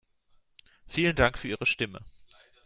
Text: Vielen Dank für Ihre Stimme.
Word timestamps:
Vielen 0.87 1.15
Dank 1.15 1.37
für 1.37 1.49
Ihre 1.49 1.67
Stimme. 1.67 2.03